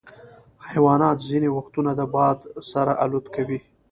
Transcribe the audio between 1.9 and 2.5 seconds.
د باد